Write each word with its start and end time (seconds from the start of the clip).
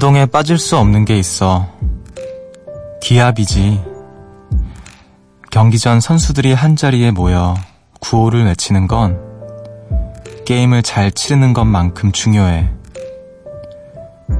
운동에 0.00 0.24
빠질 0.24 0.56
수 0.56 0.78
없는 0.78 1.04
게 1.04 1.18
있어. 1.18 1.68
기합이지. 3.02 3.84
경기 5.50 5.78
전 5.78 6.00
선수들이 6.00 6.54
한 6.54 6.74
자리에 6.74 7.10
모여 7.10 7.54
구호를 8.00 8.46
외치는 8.46 8.86
건 8.86 9.20
게임을 10.46 10.82
잘 10.84 11.12
치르는 11.12 11.52
것만큼 11.52 12.12
중요해. 12.12 12.70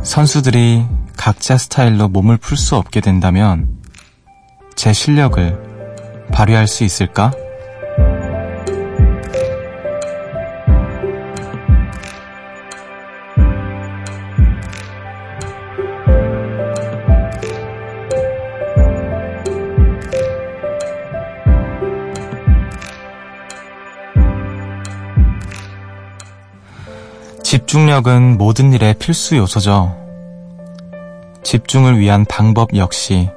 선수들이 0.03 0.87
각자 1.19 1.59
스타일로 1.59 2.09
몸을 2.09 2.39
풀 2.39 2.57
수 2.57 2.77
없게 2.77 3.03
된다면 3.03 3.69
제 4.77 4.95
실력을 4.95 6.27
발휘할 6.33 6.69
수 6.69 6.85
있을까? 6.85 7.33
집중력은 27.51 28.39
모든 28.39 28.73
일의 28.73 28.95
필수 28.95 29.37
요소죠. 29.37 29.97
집중을 31.43 31.99
위한 31.99 32.25
방법 32.25 32.77
역시 32.77 33.29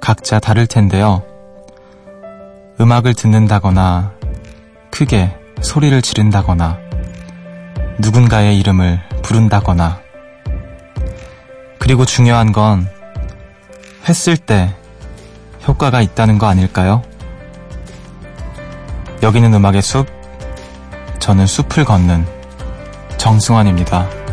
각자 0.00 0.38
다를 0.38 0.68
텐데요. 0.68 1.24
음악을 2.80 3.14
듣는다거나 3.14 4.12
크게 4.92 5.36
소리를 5.60 6.00
지른다거나 6.02 6.78
누군가의 7.98 8.56
이름을 8.60 9.00
부른다거나 9.22 10.02
그리고 11.80 12.04
중요한 12.04 12.52
건 12.52 12.88
했을 14.08 14.36
때 14.36 14.72
효과가 15.66 16.00
있다는 16.00 16.38
거 16.38 16.46
아닐까요? 16.46 17.02
여기는 19.24 19.52
음악의 19.52 19.82
숲, 19.82 20.06
저는 21.18 21.48
숲을 21.48 21.84
걷는 21.84 22.37
정승환입니다. 23.28 24.27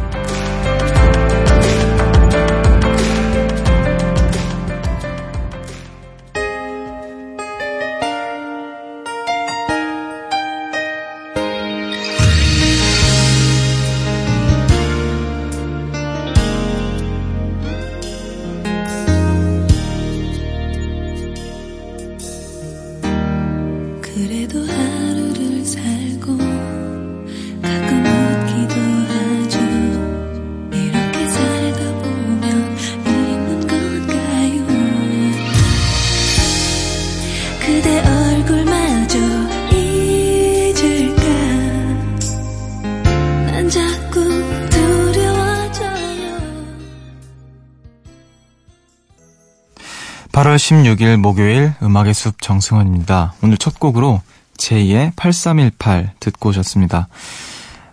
8월 50.56 50.58
16일 50.58 51.18
목요일 51.18 51.74
음악의 51.82 52.14
숲 52.14 52.42
정승환입니다. 52.42 53.34
오늘 53.44 53.58
첫 53.58 53.78
곡으로 53.78 54.22
제2의 54.58 55.12
8318 55.18 56.14
듣고 56.20 56.50
오셨습니다. 56.50 57.10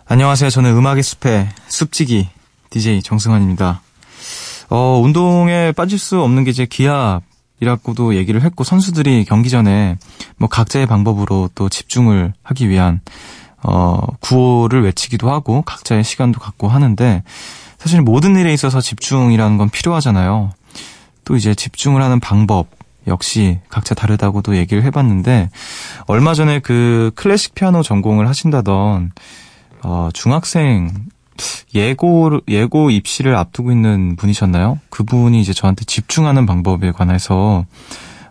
안녕하세요. 0.05 0.49
저는 0.49 0.75
음악의 0.77 1.03
숲의 1.03 1.49
숲지기 1.67 2.29
DJ 2.69 3.01
정승환입니다. 3.01 3.81
어, 4.69 5.01
운동에 5.03 5.73
빠질 5.73 5.99
수 5.99 6.21
없는 6.21 6.45
게 6.45 6.51
이제 6.51 6.65
기압이라고도 6.65 8.15
얘기를 8.15 8.41
했고 8.41 8.63
선수들이 8.63 9.25
경기 9.25 9.49
전에 9.49 9.97
뭐 10.37 10.47
각자의 10.47 10.85
방법으로 10.85 11.49
또 11.55 11.67
집중을 11.67 12.33
하기 12.43 12.69
위한 12.69 13.01
어, 13.61 13.99
구호를 14.21 14.83
외치기도 14.83 15.29
하고 15.29 15.63
각자의 15.63 16.05
시간도 16.05 16.39
갖고 16.39 16.69
하는데 16.69 17.23
사실 17.77 18.01
모든 18.01 18.37
일에 18.37 18.53
있어서 18.53 18.79
집중이라는 18.79 19.57
건 19.57 19.69
필요하잖아요. 19.69 20.51
또 21.25 21.35
이제 21.35 21.55
집중을 21.55 22.01
하는 22.01 22.19
방법 22.19 22.67
역시 23.07 23.59
각자 23.69 23.95
다르다고도 23.95 24.55
얘기를 24.55 24.83
해봤는데 24.83 25.49
얼마 26.07 26.33
전에 26.33 26.59
그 26.59 27.11
클래식 27.15 27.53
피아노 27.53 27.83
전공을 27.83 28.27
하신다던 28.27 29.11
어, 29.83 30.09
중학생 30.13 30.91
예고 31.75 32.39
예고 32.47 32.91
입시를 32.91 33.35
앞두고 33.35 33.71
있는 33.71 34.15
분이셨나요? 34.15 34.79
그분이 34.89 35.41
이제 35.41 35.51
저한테 35.51 35.83
집중하는 35.85 36.45
방법에 36.45 36.91
관해서 36.91 37.65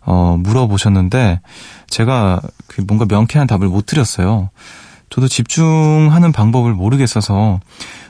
어, 0.04 0.36
물어보셨는데 0.38 1.40
제가 1.88 2.40
그 2.66 2.82
뭔가 2.86 3.04
명쾌한 3.08 3.46
답을 3.46 3.68
못 3.68 3.86
드렸어요. 3.86 4.50
저도 5.10 5.28
집중하는 5.28 6.32
방법을 6.32 6.72
모르겠어서 6.72 7.60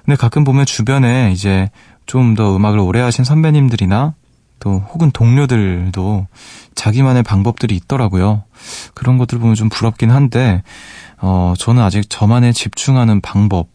근데 0.04 0.16
가끔 0.16 0.44
보면 0.44 0.66
주변에 0.66 1.32
이제 1.32 1.70
좀 2.06 2.34
더 2.34 2.54
음악을 2.54 2.78
오래 2.78 3.00
하신 3.00 3.24
선배님들이나 3.24 4.14
또 4.62 4.78
혹은 4.78 5.10
동료들도 5.10 6.28
자기만의 6.76 7.24
방법들이 7.24 7.74
있더라고요. 7.74 8.44
그런 8.94 9.18
것들 9.18 9.40
보면 9.40 9.56
좀 9.56 9.68
부럽긴 9.68 10.12
한데 10.12 10.62
어 11.18 11.54
저는 11.58 11.82
아직 11.82 12.08
저만의 12.08 12.54
집중하는 12.54 13.20
방법 13.20 13.66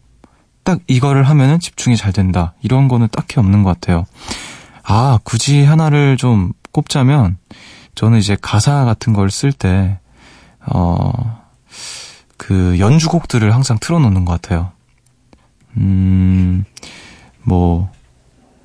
딱 0.64 0.80
이거를 0.88 1.24
하면은 1.24 1.60
집중이 1.60 1.98
잘 1.98 2.14
된다. 2.14 2.54
이런 2.62 2.88
거는 2.88 3.10
딱히 3.12 3.38
없는 3.40 3.64
것 3.64 3.70
같아요. 3.74 4.06
아, 4.84 5.20
굳이 5.26 5.66
하나를 5.66 6.16
좀 6.16 6.54
꼽자면 6.72 7.38
저는 7.96 8.20
이제 8.20 8.38
가사 8.42 8.86
같은 8.86 9.12
걸 9.12 9.28
쓸 9.28 9.52
때 9.52 10.00
어, 10.66 11.42
그 12.38 12.80
연주곡들을 12.80 13.54
항상 13.54 13.78
틀어놓는 13.80 14.24
것 14.24 14.42
같아요. 14.42 14.72
음, 15.76 16.64
뭐, 17.44 17.90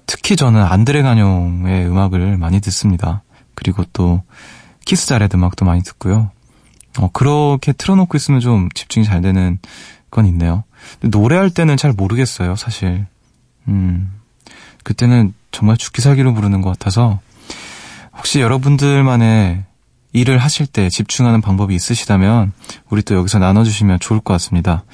특히 0.06 0.36
저는 0.36 0.62
안드레 0.62 1.02
가뇽의 1.02 1.86
음악을 1.86 2.36
많이 2.36 2.60
듣습니다. 2.60 3.22
그리고 3.54 3.84
또 3.92 4.22
키스 4.84 5.06
자렛 5.06 5.34
음악도 5.34 5.64
많이 5.64 5.82
듣고요. 5.82 6.30
어, 6.98 7.08
그렇게 7.12 7.72
틀어놓고 7.72 8.16
있으면 8.16 8.40
좀 8.40 8.68
집중이 8.74 9.06
잘 9.06 9.20
되는 9.22 9.58
건 10.10 10.26
있네요. 10.26 10.64
노래할 11.00 11.50
때는 11.50 11.76
잘 11.76 11.92
모르겠어요, 11.92 12.56
사실. 12.56 13.06
음, 13.68 14.12
그때는 14.82 15.32
정말 15.52 15.76
죽기 15.76 16.02
살기로 16.02 16.34
부르는 16.34 16.60
것 16.60 16.70
같아서 16.70 17.20
혹시 18.16 18.40
여러분들만의 18.40 19.64
일을 20.12 20.38
하실 20.38 20.66
때 20.66 20.90
집중하는 20.90 21.40
방법이 21.40 21.74
있으시다면 21.74 22.52
우리 22.90 23.02
또 23.02 23.14
여기서 23.14 23.38
나눠주시면 23.38 24.00
좋을 24.00 24.20
것 24.20 24.34
같습니다. 24.34 24.84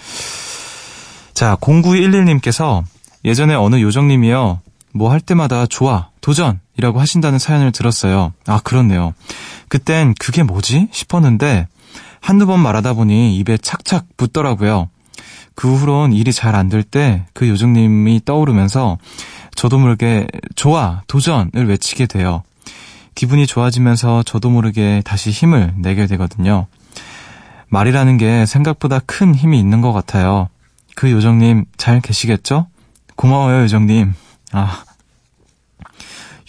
자, 1.35 1.57
0911님께서 1.57 2.85
예전에 3.25 3.55
어느 3.55 3.81
요정님이요. 3.81 4.61
뭐 4.95 5.11
할 5.11 5.21
때마다 5.21 5.67
좋아, 5.67 6.09
도전 6.21 6.61
이라고 6.77 7.01
하신다는 7.01 7.39
사연을 7.39 7.73
들었어요. 7.73 8.33
아, 8.47 8.61
그렇네요. 8.63 9.15
그땐 9.69 10.15
그게 10.19 10.43
뭐지? 10.43 10.89
싶었는데 10.93 11.67
한두 12.21 12.47
번 12.47 12.61
말하다 12.61 12.95
보니 12.95 13.37
입에 13.37 13.59
착착 13.59 14.07
붙더라고요. 14.17 14.89
그 15.55 15.75
후론 15.75 16.13
일이 16.13 16.33
잘 16.33 16.55
안 16.55 16.69
될 16.69 16.83
때 16.85 17.25
그 17.35 17.49
요정님이 17.49 18.23
떠오르면서 18.25 18.99
저도 19.55 19.79
모르게 19.79 20.27
좋아, 20.55 21.03
도전을 21.09 21.69
외치게 21.69 22.07
돼요. 22.07 22.43
기분이 23.15 23.47
좋아지면서 23.49 24.23
저도 24.23 24.51
모르게 24.51 25.03
다시 25.05 25.31
힘을 25.31 25.75
내게 25.77 26.07
되거든요. 26.07 26.67
말이라는 27.69 28.17
게 28.19 28.47
생각보다 28.47 29.01
큰 29.01 29.35
힘이 29.35 29.59
있는 29.59 29.81
것 29.81 29.93
같아요. 29.93 30.49
그 30.95 31.11
요정님 31.11 31.65
잘 31.77 32.01
계시겠죠? 32.01 32.69
고마워요, 33.17 33.63
요정님. 33.63 34.15
아, 34.53 34.85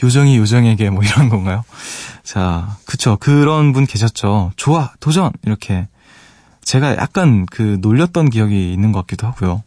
요정이 0.02 0.38
요정에게 0.38 0.90
뭐 0.90 1.04
이런 1.04 1.30
건가요? 1.30 1.64
자, 2.24 2.78
그쵸. 2.86 3.18
그런 3.20 3.74
분 3.74 3.86
계셨죠. 3.86 4.52
좋아, 4.56 4.92
도전! 5.00 5.32
이렇게. 5.44 5.88
제가 6.62 6.98
약간 6.98 7.46
그 7.48 7.78
놀렸던 7.82 8.30
기억이 8.30 8.72
있는 8.72 8.92
것 8.92 9.00
같기도 9.02 9.28
하고요. 9.28 9.64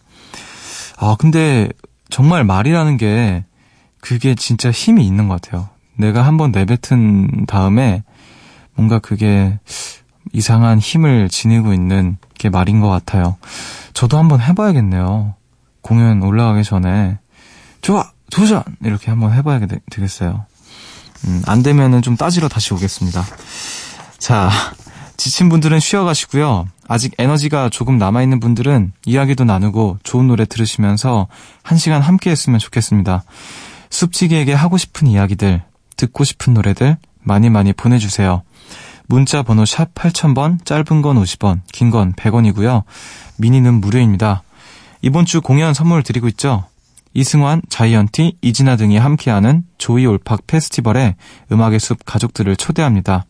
아, 0.98 1.16
근데 1.18 1.68
정말 2.10 2.44
말이라는 2.44 2.96
게 2.96 3.44
그게 4.00 4.34
진짜 4.34 4.70
힘이 4.70 5.06
있는 5.06 5.28
것 5.28 5.40
같아요. 5.40 5.68
내가 5.96 6.22
한번 6.22 6.52
내뱉은 6.52 7.46
다음에 7.46 8.02
뭔가 8.74 8.98
그게 8.98 9.58
이상한 10.32 10.78
힘을 10.78 11.28
지니고 11.28 11.72
있는 11.74 12.16
게 12.38 12.48
말인 12.48 12.80
것 12.80 12.88
같아요. 12.88 13.36
저도 13.92 14.18
한번 14.18 14.40
해봐야겠네요. 14.40 15.34
공연 15.82 16.22
올라가기 16.22 16.64
전에. 16.64 17.18
좋아! 17.82 18.10
도전! 18.32 18.62
이렇게 18.82 19.10
한번 19.10 19.32
해봐야 19.34 19.60
되 19.66 19.78
겠어요. 19.90 20.46
음, 21.26 21.42
안 21.46 21.62
되면은 21.62 22.02
좀 22.02 22.16
따지러 22.16 22.48
다시 22.48 22.72
오겠습니다. 22.74 23.24
자, 24.18 24.50
지친 25.16 25.48
분들은 25.48 25.78
쉬어가시고요. 25.78 26.66
아직 26.88 27.12
에너지가 27.18 27.68
조금 27.68 27.98
남아있는 27.98 28.40
분들은 28.40 28.92
이야기도 29.04 29.44
나누고 29.44 29.98
좋은 30.02 30.26
노래 30.26 30.46
들으시면서 30.46 31.28
한 31.62 31.78
시간 31.78 32.00
함께 32.02 32.30
했으면 32.30 32.58
좋겠습니다. 32.58 33.22
숲지기에게 33.90 34.54
하고 34.54 34.78
싶은 34.78 35.06
이야기들, 35.06 35.62
듣고 35.96 36.24
싶은 36.24 36.54
노래들 36.54 36.96
많이 37.20 37.50
많이 37.50 37.72
보내주세요. 37.72 38.42
문자 39.06 39.42
번호 39.42 39.66
샵 39.66 39.94
8000번, 39.94 40.64
짧은 40.64 41.02
건 41.02 41.22
50원, 41.22 41.60
긴 41.70 41.90
건 41.90 42.14
100원이고요. 42.14 42.84
미니는 43.36 43.74
무료입니다. 43.80 44.42
이번 45.02 45.26
주 45.26 45.42
공연 45.42 45.74
선물 45.74 46.02
드리고 46.02 46.28
있죠? 46.28 46.64
이승환, 47.14 47.62
자이언티, 47.68 48.38
이진아 48.40 48.76
등이 48.76 48.96
함께하는 48.98 49.64
조이 49.78 50.06
올팍 50.06 50.46
페스티벌에 50.46 51.16
음악의 51.50 51.80
숲 51.80 51.98
가족들을 52.04 52.56
초대합니다. 52.56 53.24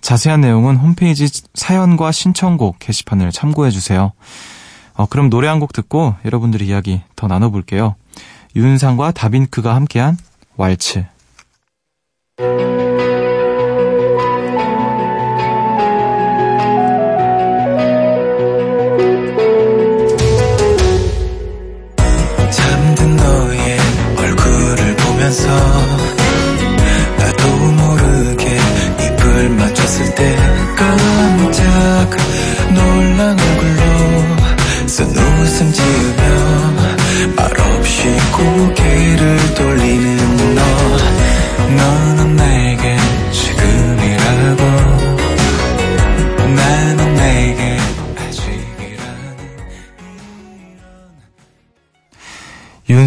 자세한 0.00 0.40
내용은 0.40 0.76
홈페이지 0.76 1.28
사연과 1.54 2.10
신청곡 2.12 2.78
게시판을 2.80 3.30
참고해 3.30 3.70
주세요. 3.70 4.12
어, 4.94 5.06
그럼 5.06 5.30
노래 5.30 5.48
한 5.48 5.60
곡 5.60 5.72
듣고 5.72 6.16
여러분들의 6.24 6.66
이야기 6.66 7.02
더 7.16 7.28
나눠볼게요. 7.28 7.94
윤상과 8.56 9.12
다빈크가 9.12 9.74
함께한 9.74 10.16
왈츠. 10.56 11.04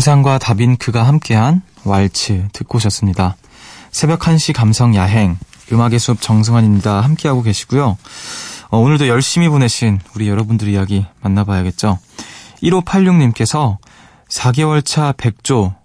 윤상과 0.05 0.39
다빈크가 0.39 1.07
함께한 1.07 1.61
왈츠 1.83 2.49
듣고 2.53 2.77
오셨습니다. 2.77 3.35
새벽 3.91 4.19
1시 4.19 4.53
감성 4.53 4.95
야행, 4.95 5.37
음악의 5.71 5.99
숲 5.99 6.21
정승환입니다. 6.21 7.01
함께하고 7.01 7.41
계시고요. 7.41 7.97
어, 8.69 8.77
오늘도 8.77 9.07
열심히 9.07 9.47
보내신 9.47 9.99
우리 10.13 10.27
여러분들 10.27 10.67
이야기 10.67 11.05
만나봐야겠죠. 11.21 11.97
1586님께서 12.61 13.77
4개월 14.29 14.83
차 14.83 15.11
100조, 15.13 15.75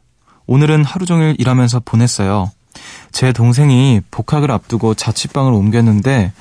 오늘은 0.46 0.84
하루 0.84 1.06
종일 1.06 1.36
일하면서 1.38 1.80
보냈어요. 1.84 2.50
제 3.12 3.32
동생이 3.32 4.00
복학을 4.10 4.50
앞두고 4.50 4.94
자취방을 4.94 5.52
옮겼는데 5.52 6.32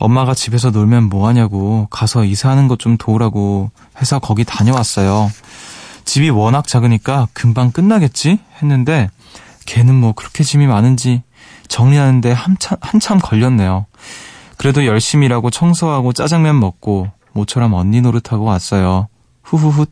엄마가 0.00 0.34
집에서 0.34 0.70
놀면 0.70 1.04
뭐하냐고 1.04 1.86
가서 1.90 2.24
이사하는 2.24 2.68
것 2.68 2.78
좀 2.78 2.96
도우라고 2.96 3.70
해서 4.00 4.18
거기 4.18 4.44
다녀왔어요. 4.44 5.30
집이 6.04 6.30
워낙 6.30 6.66
작으니까 6.66 7.28
금방 7.32 7.70
끝나겠지? 7.70 8.38
했는데 8.60 9.08
걔는 9.66 9.94
뭐 9.94 10.12
그렇게 10.12 10.44
짐이 10.44 10.66
많은지 10.66 11.22
정리하는데 11.68 12.32
한참, 12.32 12.76
한참 12.80 13.18
걸렸네요. 13.18 13.86
그래도 14.58 14.84
열심히 14.86 15.26
일하고 15.26 15.50
청소하고 15.50 16.12
짜장면 16.12 16.60
먹고 16.60 17.10
모처럼 17.32 17.72
언니 17.74 18.00
노릇하고 18.00 18.44
왔어요. 18.44 19.08
후후훗. 19.42 19.86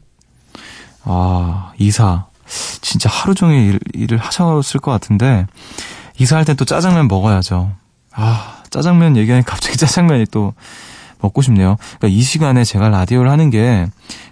아, 1.05 1.73
이사. 1.79 2.27
진짜 2.81 3.09
하루 3.09 3.35
종일 3.35 3.79
일, 3.95 4.13
을 4.13 4.19
하셨을 4.19 4.81
것 4.81 4.91
같은데 4.91 5.47
이사할 6.19 6.45
땐 6.45 6.57
또 6.57 6.65
짜장면 6.65 7.09
먹어야죠. 7.09 7.73
아, 8.13 8.63
짜장면 8.71 9.17
얘기하니 9.17 9.45
갑자기 9.45 9.77
짜장면이 9.79 10.27
또 10.31 10.55
먹고 11.21 11.41
싶네요. 11.41 11.77
그러니까 11.99 12.09
이 12.09 12.21
시간에 12.21 12.65
제가 12.65 12.89
라디오를 12.89 13.31
하는 13.31 13.51
게 13.51 13.87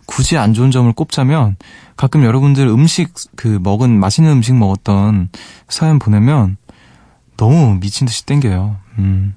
굳이 0.06 0.36
안 0.36 0.52
좋은 0.52 0.70
점을 0.70 0.92
꼽자면 0.92 1.56
가끔 1.96 2.24
여러분들 2.24 2.66
음식 2.66 3.14
그 3.36 3.58
먹은 3.62 3.98
맛있는 3.98 4.30
음식 4.32 4.54
먹었던 4.54 5.30
사연 5.68 5.98
보내면 5.98 6.56
너무 7.36 7.78
미친 7.80 8.06
듯이 8.06 8.26
땡겨요. 8.26 8.76
음. 8.98 9.34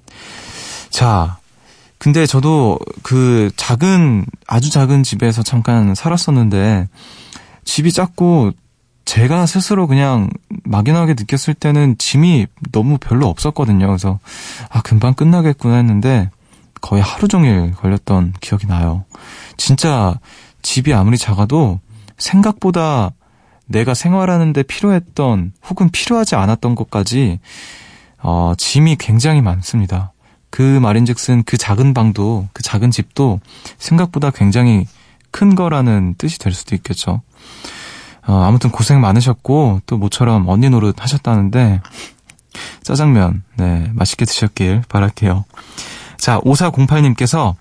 자, 0.90 1.38
근데 1.98 2.26
저도 2.26 2.80
그 3.02 3.50
작은 3.56 4.26
아주 4.48 4.70
작은 4.70 5.04
집에서 5.04 5.42
잠깐 5.42 5.96
살았었는데 5.96 6.90
집이 7.64 7.92
작고 7.92 8.52
제가 9.06 9.46
스스로 9.46 9.88
그냥 9.88 10.30
막연하게 10.64 11.14
느꼈을 11.14 11.54
때는 11.54 11.98
짐이 11.98 12.48
너무 12.72 12.98
별로 12.98 13.28
없었거든요. 13.28 13.88
그래서 13.88 14.20
아 14.70 14.82
금방 14.82 15.14
끝나겠구나 15.14 15.76
했는데 15.76 16.30
거의 16.82 17.02
하루 17.02 17.28
종일 17.28 17.74
걸렸던 17.74 18.34
기억이 18.42 18.68
나요. 18.68 19.06
진짜 19.58 20.20
집이 20.62 20.94
아무리 20.94 21.18
작아도 21.18 21.80
생각보다 22.18 23.12
내가 23.66 23.94
생활하는데 23.94 24.64
필요했던 24.64 25.54
혹은 25.70 25.90
필요하지 25.90 26.36
않았던 26.36 26.76
것까지 26.76 27.40
어, 28.22 28.54
짐이 28.58 28.98
굉장히 28.98 29.42
많습니다. 29.42 30.14
그 30.50 30.62
말인즉슨 30.62 31.44
그 31.44 31.58
작은 31.58 31.94
방도 31.94 32.48
그 32.54 32.62
작은 32.62 32.92
집도 32.92 33.40
생각보다 33.78 34.32
굉장히 34.32 34.86
큰 35.34 35.56
거라는 35.56 36.16
뜻이 36.18 36.40
될 36.40 36.54
수도 36.54 36.76
있겠죠. 36.76 37.22
어, 38.26 38.44
아무튼 38.48 38.70
고생 38.70 39.02
많으셨고 39.02 39.82
또 39.86 39.98
모처럼 39.98 40.48
언니 40.48 40.70
노릇 40.70 41.02
하셨다는데 41.02 41.82
짜장면 42.84 43.44
네 43.58 43.90
맛있게 43.94 44.24
드셨길 44.24 44.84
바랄게요. 44.88 45.44
자 46.18 46.40
5408님께서 46.40 47.56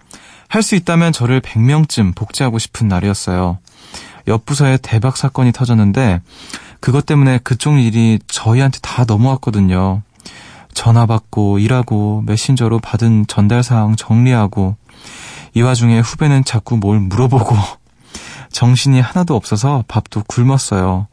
할 0.49 0.63
수 0.63 0.75
있다면 0.75 1.13
저를 1.13 1.41
100명쯤 1.41 2.15
복제하고 2.15 2.59
싶은 2.59 2.87
날이었어요. 2.87 3.59
옆 4.29 4.45
부서에 4.45 4.77
대박 4.83 5.17
사건이 5.17 5.51
터졌는데 5.51 6.21
그것 6.79 7.07
때문에 7.07 7.39
그쪽 7.43 7.79
일이 7.79 8.19
저희한테 8.29 8.79
다 8.83 9.05
넘어왔거든요. 9.07 10.03
전화 10.75 11.07
받고 11.07 11.59
일하고 11.59 12.23
메신저로 12.27 12.81
받은 12.81 13.29
전달 13.29 13.63
사항 13.63 13.97
정리하고 13.97 14.77
이 15.55 15.63
와중에 15.63 16.01
후배는 16.01 16.45
자꾸 16.45 16.77
뭘 16.77 16.99
물어보고 17.01 17.57
정신이 18.53 19.01
하나도 19.01 19.35
없어서 19.37 19.85
밥도 19.89 20.25
굶었어요. 20.27 21.07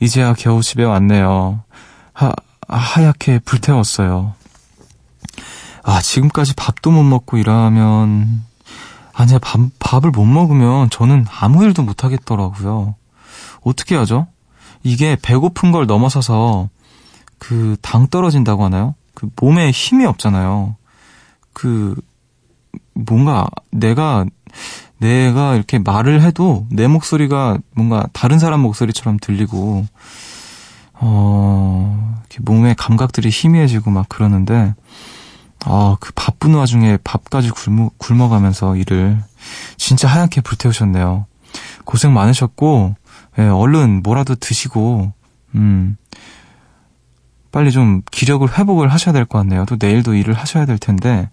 이제야 0.00 0.34
겨우 0.34 0.62
집에 0.62 0.84
왔네요. 0.84 1.62
하, 2.12 2.32
하얗게 2.68 3.40
불태웠어요. 3.40 4.34
아, 5.82 6.00
지금까지 6.00 6.54
밥도 6.54 6.90
못 6.90 7.02
먹고 7.02 7.36
일하면, 7.36 8.42
아니, 9.12 9.38
밥, 9.38 9.60
밥을 9.78 10.10
못 10.10 10.24
먹으면 10.24 10.88
저는 10.90 11.26
아무 11.30 11.62
일도 11.64 11.82
못 11.82 12.04
하겠더라고요. 12.04 12.94
어떻게 13.62 13.94
하죠? 13.96 14.26
이게 14.82 15.16
배고픈 15.20 15.72
걸 15.72 15.86
넘어서서 15.86 16.68
그 17.38 17.76
당 17.82 18.08
떨어진다고 18.08 18.64
하나요? 18.64 18.94
그 19.14 19.28
몸에 19.40 19.70
힘이 19.70 20.06
없잖아요. 20.06 20.76
그 21.52 21.94
뭔가 22.94 23.48
내가 23.70 24.24
내가 24.98 25.54
이렇게 25.56 25.78
말을 25.78 26.22
해도 26.22 26.66
내 26.70 26.86
목소리가 26.86 27.58
뭔가 27.74 28.06
다른 28.12 28.38
사람 28.38 28.60
목소리처럼 28.60 29.18
들리고 29.20 29.84
어 30.94 32.14
이렇게 32.20 32.38
몸의 32.42 32.74
감각들이 32.76 33.28
희미해지고 33.30 33.90
막 33.90 34.08
그러는데 34.08 34.74
아, 35.66 35.96
그 35.98 36.12
바쁜 36.14 36.54
와중에 36.54 36.98
밥까지 37.02 37.50
굶어, 37.50 37.90
굶어가면서 37.96 38.76
일을 38.76 39.18
진짜 39.78 40.08
하얗게 40.08 40.42
불태우셨네요. 40.42 41.24
고생 41.86 42.12
많으셨고, 42.12 42.94
예, 43.38 43.42
얼른 43.44 44.02
뭐라도 44.02 44.34
드시고, 44.34 45.14
음, 45.54 45.96
빨리 47.50 47.72
좀 47.72 48.02
기력을 48.10 48.46
회복을 48.58 48.88
하셔야 48.92 49.14
될 49.14 49.24
것 49.24 49.38
같네요. 49.38 49.64
또 49.64 49.76
내일도 49.78 50.14
일을 50.14 50.34
하셔야 50.34 50.66
될 50.66 50.76
텐데, 50.76 51.30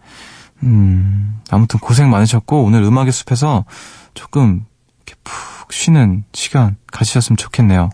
음, 0.64 1.40
아무튼 1.50 1.80
고생 1.80 2.10
많으셨고, 2.10 2.64
오늘 2.64 2.84
음악의 2.84 3.12
숲에서 3.12 3.66
조금 4.14 4.66
이렇게 5.06 5.20
푹 5.24 5.74
쉬는 5.74 6.24
시간 6.34 6.76
가지셨으면 6.92 7.38
좋겠네요. 7.38 7.90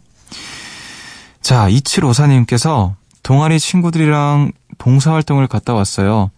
자, 1.41 1.69
2754님께서 1.69 2.95
동아리 3.23 3.59
친구들이랑 3.59 4.51
봉사활동을 4.77 5.47
갔다 5.47 5.73
왔어요. 5.73 6.31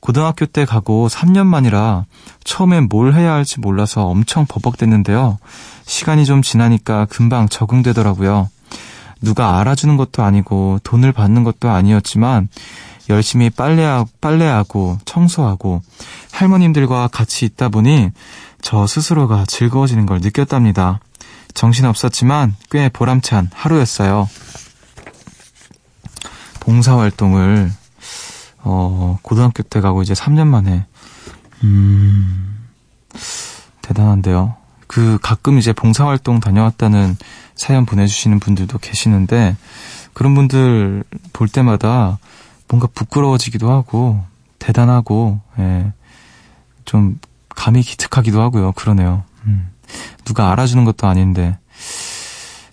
고등학교 0.00 0.46
때 0.46 0.64
가고 0.64 1.08
3년 1.08 1.46
만이라 1.46 2.06
처음엔 2.44 2.88
뭘 2.88 3.14
해야 3.14 3.32
할지 3.32 3.60
몰라서 3.60 4.06
엄청 4.06 4.46
버벅댔는데요. 4.46 5.38
시간이 5.84 6.24
좀 6.24 6.42
지나니까 6.42 7.06
금방 7.06 7.48
적응되더라고요. 7.48 8.48
누가 9.20 9.60
알아주는 9.60 9.96
것도 9.96 10.22
아니고 10.24 10.80
돈을 10.82 11.12
받는 11.12 11.44
것도 11.44 11.70
아니었지만 11.70 12.48
열심히 13.08 13.50
빨래하고, 13.50 14.08
빨래하고 14.20 14.98
청소하고 15.04 15.82
할머님들과 16.32 17.08
같이 17.08 17.44
있다 17.44 17.68
보니 17.68 18.10
저 18.60 18.86
스스로가 18.86 19.44
즐거워지는 19.46 20.06
걸 20.06 20.20
느꼈답니다. 20.20 21.00
정신 21.54 21.84
없었지만 21.84 22.54
꽤 22.70 22.88
보람찬 22.88 23.50
하루였어요. 23.52 24.28
봉사활동을, 26.60 27.72
어, 28.58 29.18
고등학교 29.22 29.62
때 29.64 29.80
가고 29.80 30.02
이제 30.02 30.14
3년 30.14 30.46
만에, 30.46 30.86
음, 31.64 32.68
대단한데요. 33.82 34.56
그 34.86 35.18
가끔 35.20 35.58
이제 35.58 35.72
봉사활동 35.72 36.40
다녀왔다는 36.40 37.16
사연 37.56 37.84
보내주시는 37.84 38.38
분들도 38.38 38.78
계시는데, 38.78 39.56
그런 40.12 40.34
분들 40.34 41.04
볼 41.32 41.48
때마다 41.48 42.18
뭔가 42.72 42.88
부끄러워지기도 42.94 43.70
하고, 43.70 44.24
대단하고, 44.58 45.40
예, 45.58 45.92
좀 46.86 47.20
감이 47.50 47.82
기특하기도 47.82 48.40
하고요. 48.40 48.72
그러네요. 48.72 49.24
음. 49.44 49.70
누가 50.24 50.50
알아주는 50.50 50.82
것도 50.86 51.06
아닌데. 51.06 51.58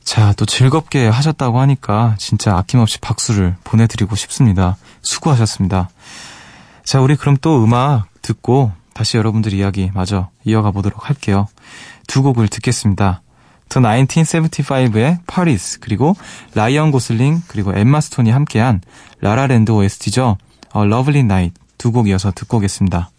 자, 0.05 0.31
또 0.33 0.45
즐겁게 0.45 1.07
하셨다고 1.07 1.59
하니까 1.59 2.15
진짜 2.17 2.55
아낌없이 2.55 2.99
박수를 2.99 3.57
보내드리고 3.65 4.15
싶습니다. 4.15 4.77
수고하셨습니다. 5.01 5.89
자, 6.85 7.01
우리 7.01 7.17
그럼 7.17 7.35
또 7.41 7.61
음악 7.61 8.07
듣고 8.21 8.71
다시 8.93 9.17
여러분들 9.17 9.53
이야기 9.53 9.91
마저 9.93 10.29
이어가 10.45 10.71
보도록 10.71 11.09
할게요. 11.09 11.47
두 12.07 12.23
곡을 12.23 12.47
듣겠습니다. 12.47 13.21
The 13.69 13.83
1975의 13.83 15.19
Paris 15.27 15.79
그리고 15.79 16.15
라이언 16.55 16.91
고슬링 16.91 17.41
그리고 17.47 17.73
엠마 17.73 18.01
스톤이 18.01 18.31
함께한 18.31 18.81
라라랜드 19.21 19.71
OST죠. 19.71 20.37
A 20.75 20.81
Lovely 20.83 21.21
Night 21.21 21.59
두 21.77 21.91
곡 21.91 22.07
이어서 22.09 22.31
듣고 22.31 22.57
오겠습니다. 22.57 23.09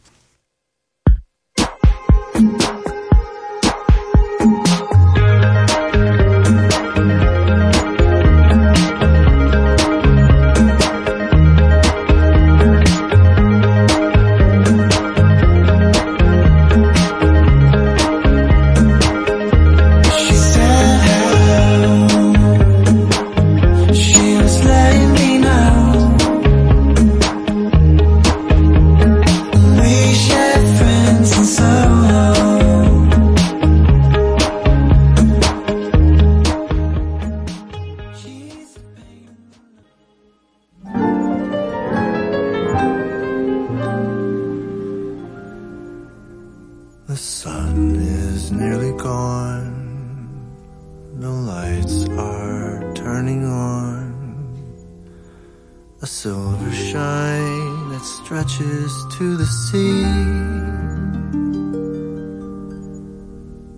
stretches 58.31 58.93
to 59.07 59.37
the 59.37 59.45
sea. 59.45 60.05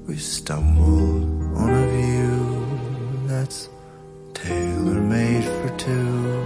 We 0.07 0.19
stumble 0.19 1.57
on 1.57 1.71
a 1.71 1.87
view 1.97 3.27
that's 3.27 3.71
tailor 4.35 5.01
made 5.01 5.45
for 5.45 5.71
two. 5.79 6.45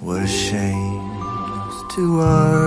What 0.00 0.24
a 0.24 0.26
shame 0.26 1.18
those 1.48 1.94
two 1.94 2.20
are. 2.20 2.65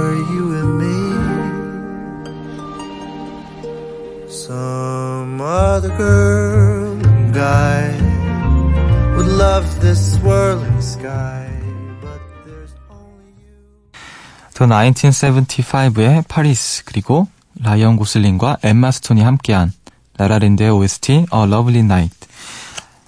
The 14.59 14.65
1975의 14.65 16.27
파리스 16.27 16.83
그리고 16.83 17.29
라이언 17.61 17.95
고슬링과 17.95 18.57
엠마 18.63 18.91
스톤이 18.91 19.21
함께한 19.21 19.71
라라랜드의 20.17 20.69
OST 20.69 21.13
A 21.13 21.25
Lovely 21.31 21.79
Night 21.79 22.13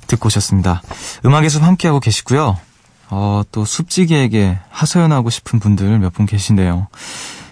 듣고 0.07 0.27
오셨습니다. 0.27 0.81
음악의 1.25 1.49
숲 1.49 1.63
함께하고 1.63 1.99
계시고요. 1.99 2.57
어, 3.09 3.41
또 3.51 3.65
숲지기에게 3.65 4.59
하소연하고 4.69 5.29
싶은 5.29 5.59
분들 5.59 5.99
몇 5.99 6.13
분 6.13 6.25
계신데요. 6.25 6.87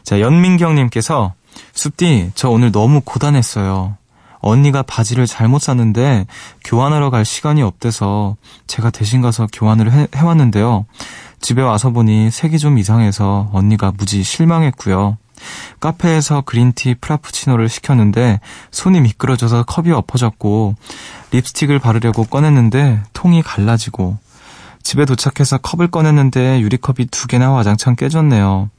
자, 0.04 0.22
연민경님께서 0.22 1.34
숲디, 1.74 2.32
저 2.36 2.50
오늘 2.50 2.72
너무 2.72 3.02
고단했어요. 3.02 3.98
언니가 4.40 4.82
바지를 4.82 5.28
잘못 5.28 5.60
샀는데 5.62 6.26
교환하러 6.64 7.10
갈 7.10 7.26
시간이 7.26 7.62
없대서 7.62 8.38
제가 8.68 8.92
대신 8.92 9.20
가서 9.22 9.48
교환을 9.52 9.92
해, 9.92 10.08
해왔는데요. 10.16 10.86
집에 11.42 11.62
와서 11.62 11.90
보니 11.90 12.32
색이 12.32 12.60
좀 12.60 12.78
이상해서 12.78 13.50
언니가 13.54 13.92
무지 13.96 14.24
실망했고요. 14.24 15.18
카페에서 15.80 16.42
green 16.42 16.76
tea 16.76 16.96
프라푸치노를 16.96 17.70
시켰는데 17.70 18.40
손이 18.72 19.02
미끄러져서 19.02 19.64
컵이 19.64 19.92
엎어졌고 19.92 20.76
립스틱을 21.32 21.80
바르려고 21.80 22.26
꺼냈는데 22.26 23.02
통이 23.14 23.42
갈라지고 23.42 24.18
집에 24.84 25.06
도착해서 25.06 25.58
컵을 25.60 25.90
꺼냈는데 25.92 26.60
유리컵이 26.62 27.08
두 27.12 27.28
개나 27.28 27.52
와장창 27.52 27.96
깨졌네요. 27.96 28.70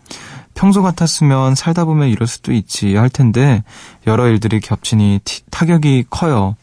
평소 0.54 0.82
같았으면 0.82 1.54
살다 1.54 1.84
보면 1.84 2.08
이럴 2.08 2.26
수도 2.26 2.52
있지 2.52 2.96
할 2.96 3.08
텐데 3.08 3.62
여러 4.06 4.28
일들이 4.28 4.60
겹치니 4.60 5.20
티, 5.24 5.42
타격이 5.50 6.06
커요. 6.10 6.56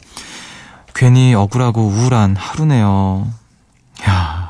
괜히 0.94 1.34
억울하고 1.34 1.86
우울한 1.86 2.36
하루네요. 2.36 3.26
야 4.08 4.47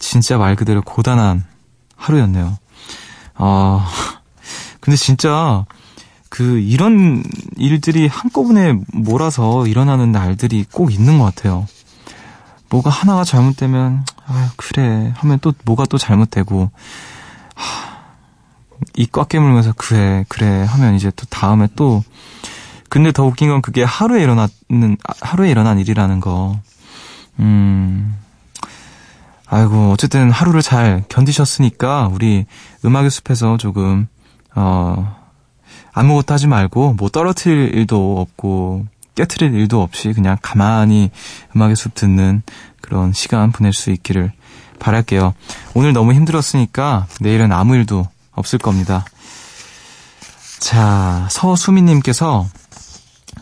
진짜 0.00 0.36
말 0.36 0.56
그대로 0.56 0.82
고단한 0.82 1.44
하루였네요. 1.94 2.58
아, 3.34 3.88
근데 4.80 4.96
진짜 4.96 5.64
그 6.28 6.58
이런 6.58 7.22
일들이 7.56 8.08
한꺼번에 8.08 8.74
몰아서 8.92 9.66
일어나는 9.68 10.10
날들이 10.10 10.64
꼭 10.72 10.92
있는 10.92 11.18
것 11.18 11.24
같아요. 11.26 11.68
뭐가 12.70 12.90
하나가 12.90 13.24
잘못되면 13.24 14.04
아 14.26 14.52
그래 14.56 15.12
하면 15.16 15.38
또 15.40 15.52
뭐가 15.64 15.86
또 15.86 15.98
잘못되고 15.98 16.70
이꽉 18.96 19.28
깨물면서 19.28 19.74
그래 19.76 20.24
그래 20.28 20.64
하면 20.64 20.94
이제 20.94 21.10
또 21.16 21.26
다음에 21.26 21.66
또 21.76 22.02
근데 22.88 23.12
더 23.12 23.24
웃긴 23.24 23.50
건 23.50 23.60
그게 23.60 23.82
하루에 23.82 24.22
일어나는 24.22 24.96
하루에 25.20 25.50
일어난 25.50 25.78
일이라는 25.78 26.20
거. 26.20 26.58
음. 27.38 28.16
아이고, 29.52 29.90
어쨌든 29.90 30.30
하루를 30.30 30.62
잘 30.62 31.02
견디셨으니까 31.08 32.08
우리 32.12 32.46
음악의 32.84 33.10
숲에서 33.10 33.56
조금, 33.56 34.06
어, 34.54 35.16
아무것도 35.92 36.32
하지 36.32 36.46
말고 36.46 36.94
뭐 36.94 37.08
떨어뜨릴 37.08 37.74
일도 37.74 38.20
없고 38.20 38.86
깨트릴 39.16 39.54
일도 39.54 39.82
없이 39.82 40.12
그냥 40.12 40.36
가만히 40.40 41.10
음악의 41.54 41.74
숲 41.74 41.94
듣는 41.94 42.42
그런 42.80 43.12
시간 43.12 43.50
보낼 43.50 43.72
수 43.72 43.90
있기를 43.90 44.32
바랄게요. 44.78 45.34
오늘 45.74 45.92
너무 45.92 46.14
힘들었으니까 46.14 47.06
내일은 47.20 47.52
아무 47.52 47.74
일도 47.74 48.06
없을 48.32 48.58
겁니다. 48.58 49.04
자, 50.60 51.26
서수민님께서 51.30 52.46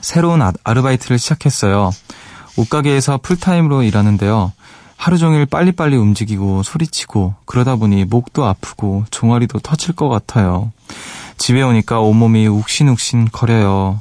새로운 0.01 0.43
아, 0.43 0.53
아르바이트를 0.65 1.19
시작했어요. 1.19 1.91
옷가게에서 2.57 3.19
풀타임으로 3.19 3.83
일하는데요. 3.83 4.53
하루 4.99 5.17
종일 5.17 5.47
빨리빨리 5.47 5.97
움직이고 5.97 6.63
소리치고 6.65 7.35
그러다 7.47 7.77
보니 7.77 8.05
목도 8.05 8.45
아프고 8.45 9.05
종아리도 9.13 9.61
터질 9.61 9.95
것 9.95 10.09
같아요. 10.09 10.73
집에 11.39 11.63
오니까 11.63 12.01
온몸이 12.01 12.49
욱신욱신 12.49 13.29
거려요. 13.31 14.01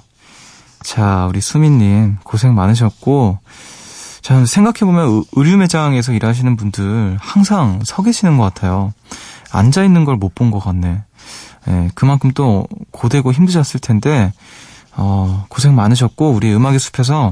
자, 0.83 1.27
우리 1.29 1.39
수민님 1.39 2.17
고생 2.23 2.55
많으셨고, 2.55 3.37
자, 4.21 4.43
생각해보면 4.45 5.23
의류 5.33 5.57
매장에서 5.57 6.13
일하시는 6.13 6.55
분들 6.55 7.17
항상 7.21 7.79
서 7.85 8.01
계시는 8.01 8.37
것 8.37 8.43
같아요. 8.43 8.91
앉아있는 9.51 10.03
걸 10.03 10.15
못 10.17 10.33
본 10.33 10.49
것 10.49 10.59
같네. 10.59 11.03
예, 11.69 11.89
그만큼 11.93 12.31
또 12.33 12.65
고되고 12.91 13.31
힘드셨을 13.33 13.79
텐데, 13.81 14.33
어, 14.95 15.45
고생 15.49 15.75
많으셨고, 15.75 16.31
우리 16.31 16.53
음악의 16.53 16.79
숲에서 16.79 17.31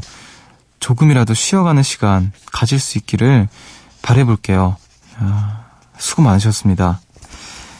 조금이라도 0.89 1.33
쉬어가는 1.33 1.81
시간 1.81 2.31
가질 2.51 2.79
수 2.79 2.99
있기를 2.99 3.47
바래볼게요. 4.03 4.75
아, 5.17 5.63
수고 5.97 6.21
많으셨습니다. 6.21 6.99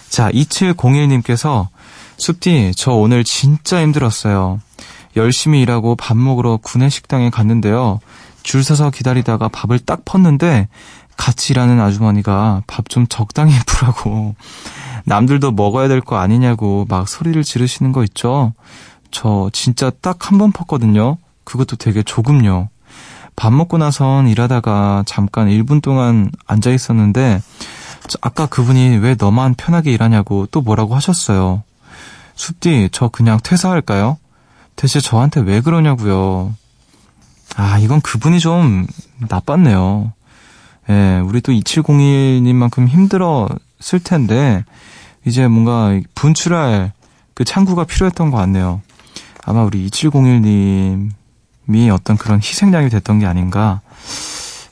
자, 0.09 0.31
2701님께서 0.31 1.67
숲디, 2.17 2.71
저 2.75 2.93
오늘 2.93 3.23
진짜 3.23 3.79
힘들었어요. 3.83 4.59
열심히 5.15 5.61
일하고 5.61 5.95
밥 5.95 6.17
먹으러 6.17 6.57
구내식당에 6.57 7.29
갔는데요. 7.29 7.99
줄 8.41 8.63
서서 8.63 8.89
기다리다가 8.89 9.49
밥을 9.49 9.77
딱 9.79 10.03
펐는데 10.05 10.67
같이 11.15 11.53
일하는 11.53 11.79
아주머니가 11.79 12.63
밥 12.65 12.89
좀 12.89 13.05
적당히 13.07 13.53
푸라고 13.67 14.33
남들도 15.03 15.51
먹어야 15.51 15.87
될 15.87 16.01
거 16.01 16.17
아니냐고 16.17 16.87
막 16.89 17.07
소리를 17.07 17.43
지르시는 17.43 17.91
거 17.91 18.03
있죠. 18.05 18.53
저 19.11 19.51
진짜 19.53 19.91
딱 19.91 20.25
한 20.31 20.39
번 20.39 20.51
펐거든요. 20.51 21.17
그것도 21.43 21.75
되게 21.75 22.01
조금요. 22.01 22.69
밥 23.35 23.51
먹고 23.53 23.77
나선 23.77 24.27
일하다가 24.27 25.03
잠깐 25.05 25.47
1분 25.47 25.81
동안 25.81 26.31
앉아 26.47 26.71
있었는데 26.71 27.41
아까 28.21 28.45
그분이 28.45 28.97
왜 28.97 29.15
너만 29.17 29.55
편하게 29.55 29.91
일하냐고 29.91 30.47
또 30.51 30.61
뭐라고 30.61 30.95
하셨어요. 30.95 31.63
숲디, 32.35 32.89
저 32.91 33.07
그냥 33.07 33.39
퇴사할까요? 33.43 34.17
대체 34.75 34.99
저한테 34.99 35.41
왜 35.41 35.61
그러냐고요. 35.61 36.53
아, 37.55 37.79
이건 37.79 38.01
그분이 38.01 38.39
좀 38.39 38.85
나빴네요. 39.29 40.11
예, 40.89 41.21
우리 41.25 41.41
또 41.41 41.51
2701님만큼 41.51 42.87
힘들었을 42.87 44.03
텐데, 44.03 44.65
이제 45.25 45.47
뭔가 45.47 45.99
분출할 46.13 46.91
그 47.33 47.43
창구가 47.43 47.85
필요했던 47.85 48.29
것 48.29 48.37
같네요. 48.37 48.81
아마 49.45 49.63
우리 49.63 49.89
2701님 49.89 51.11
이 51.69 51.89
어떤 51.89 52.17
그런 52.17 52.39
희생양이 52.39 52.89
됐던 52.89 53.19
게 53.19 53.25
아닌가. 53.25 53.81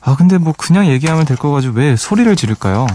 아, 0.00 0.16
근데 0.16 0.38
뭐 0.38 0.52
그냥 0.56 0.86
얘기하면 0.86 1.24
될 1.24 1.36
거 1.36 1.50
가지고 1.50 1.78
왜 1.78 1.96
소리를 1.96 2.34
지를까요? 2.36 2.86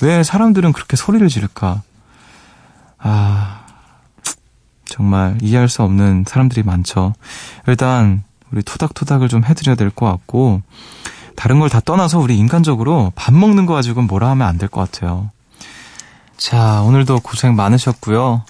왜 0.00 0.22
사람들은 0.22 0.72
그렇게 0.72 0.96
소리를 0.96 1.26
지를까? 1.28 1.82
아, 2.98 3.60
정말 4.84 5.38
이해할 5.40 5.68
수 5.68 5.82
없는 5.82 6.24
사람들이 6.28 6.62
많죠. 6.62 7.14
일단, 7.66 8.22
우리 8.52 8.62
토닥토닥을 8.62 9.28
좀 9.28 9.44
해드려야 9.44 9.76
될 9.76 9.90
것 9.90 10.06
같고, 10.06 10.62
다른 11.36 11.58
걸 11.60 11.68
다 11.68 11.80
떠나서 11.80 12.18
우리 12.20 12.36
인간적으로 12.38 13.12
밥 13.16 13.34
먹는 13.34 13.66
거 13.66 13.74
가지고 13.74 14.02
뭐라 14.02 14.30
하면 14.30 14.46
안 14.46 14.58
될 14.58 14.68
것 14.68 14.80
같아요. 14.90 15.30
자, 16.36 16.82
오늘도 16.82 17.20
고생 17.20 17.56
많으셨고요. 17.56 18.44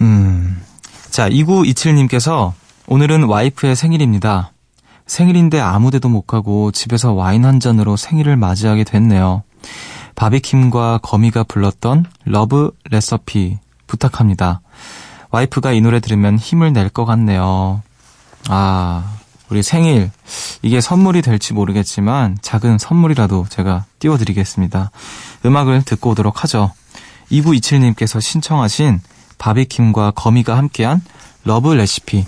음. 0.00 0.62
자, 1.10 1.28
2927님께서 1.28 2.52
오늘은 2.90 3.24
와이프의 3.24 3.76
생일입니다. 3.76 4.52
생일인데 5.06 5.60
아무 5.60 5.90
데도 5.90 6.08
못 6.08 6.22
가고 6.22 6.70
집에서 6.72 7.12
와인 7.12 7.44
한 7.44 7.60
잔으로 7.60 7.96
생일을 7.96 8.36
맞이하게 8.36 8.84
됐네요. 8.84 9.42
바비킴과 10.14 11.00
거미가 11.02 11.44
불렀던 11.44 12.06
Love 12.24 12.70
Recipe 12.90 13.58
부탁합니다. 13.86 14.62
와이프가 15.30 15.72
이 15.72 15.82
노래 15.82 16.00
들으면 16.00 16.38
힘을 16.38 16.72
낼 16.72 16.88
것 16.88 17.04
같네요. 17.04 17.82
아, 18.48 19.16
우리 19.50 19.62
생일. 19.62 20.10
이게 20.62 20.80
선물이 20.80 21.20
될지 21.20 21.52
모르겠지만 21.52 22.38
작은 22.40 22.78
선물이라도 22.78 23.46
제가 23.50 23.84
띄워드리겠습니다. 23.98 24.90
음악을 25.44 25.82
듣고 25.82 26.10
오도록 26.10 26.42
하죠. 26.42 26.72
2927님께서 27.30 28.20
신청하신 28.20 29.00
바비킴과 29.36 30.12
거미가 30.12 30.56
함께한 30.56 31.02
Love 31.44 31.74
Recipe. 31.74 32.24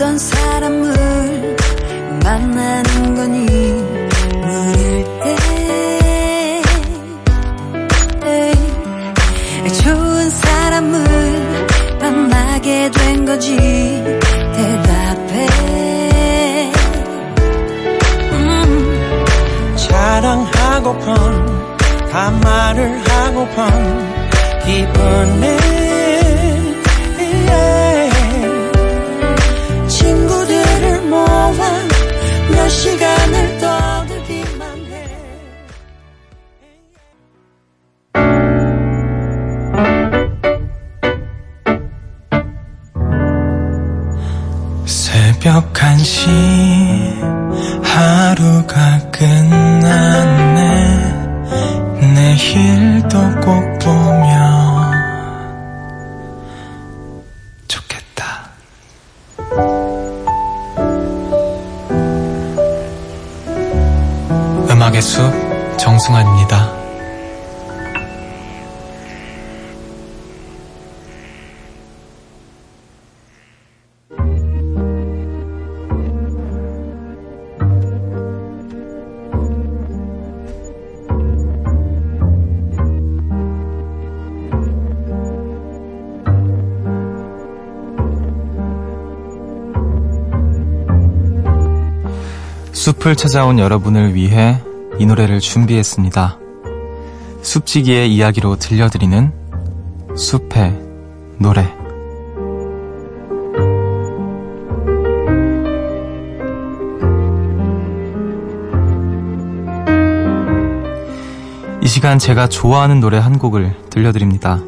어떤 0.00 0.16
사람을 0.16 1.56
만나는 2.24 3.14
거니? 3.16 3.44
물을 4.32 5.04
때. 5.22 5.36
좋은 9.84 10.30
사람을 10.30 11.98
만나게 12.00 12.90
된 12.90 13.26
거지. 13.26 13.54
대답해. 14.54 15.46
음. 18.32 19.24
자랑하고픈 19.76 21.14
반말을 22.10 23.02
하고픈 23.06 23.66
기분에 24.64 25.80
친 27.20 27.89
시간을 32.70 33.58
떠들기만 33.58 34.62
해. 34.86 35.06
새벽 44.86 45.72
1시 45.72 46.28
하루가 47.82 48.98
끝났네. 49.10 50.70
내일 52.14 52.89
정승환입니다. 66.00 66.80
숲을 92.72 93.14
찾아온 93.16 93.58
여러분을 93.58 94.14
위해 94.14 94.62
이 95.00 95.06
노래를 95.06 95.40
준비했습니다. 95.40 96.38
숲지기의 97.40 98.14
이야기로 98.14 98.56
들려드리는 98.56 99.32
숲의 100.14 100.78
노래. 101.38 101.62
이 111.82 111.86
시간 111.86 112.18
제가 112.18 112.50
좋아하는 112.50 113.00
노래 113.00 113.16
한 113.16 113.38
곡을 113.38 113.74
들려드립니다. 113.88 114.60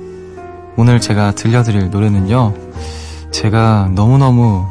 오늘 0.78 0.98
제가 0.98 1.32
들려드릴 1.32 1.90
노래는요, 1.90 2.54
제가 3.32 3.90
너무너무 3.94 4.64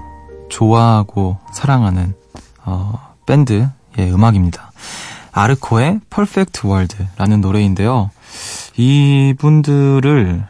좋아하고 0.50 1.38
사랑하는 1.54 2.16
어, 2.66 2.94
밴드의 3.28 3.70
음악입니다. 4.00 4.71
아르코의 5.32 6.02
Perfect 6.10 6.68
World라는 6.68 7.42
노래인데요. 7.42 8.12
이분들을 8.78 10.46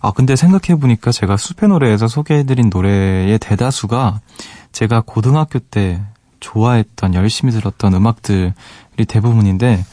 아 0.00 0.12
근데 0.12 0.34
생각해 0.34 0.80
보니까 0.80 1.12
제가 1.12 1.36
숲의 1.36 1.68
노래에서 1.68 2.08
소개해드린 2.08 2.70
노래의 2.70 3.38
대다수가 3.38 4.20
제가 4.72 5.02
고등학교 5.04 5.58
때 5.58 6.00
좋아했던 6.40 7.14
열심히 7.14 7.52
들었던 7.52 7.94
음악들이 7.94 8.52
대부분인데 9.06 9.84